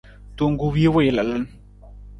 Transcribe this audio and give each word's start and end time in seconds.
Tong 0.37 0.55
ku 0.59 0.67
wii 0.73 0.91
wii 0.93 1.11
lalan. 1.15 1.43